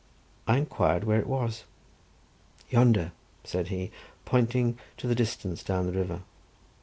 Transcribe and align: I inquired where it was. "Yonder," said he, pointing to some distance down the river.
I 0.47 0.57
inquired 0.57 1.03
where 1.03 1.19
it 1.19 1.27
was. 1.29 1.65
"Yonder," 2.71 3.11
said 3.43 3.67
he, 3.67 3.91
pointing 4.25 4.79
to 4.97 5.05
some 5.05 5.13
distance 5.15 5.61
down 5.63 5.85
the 5.85 5.91
river. 5.91 6.23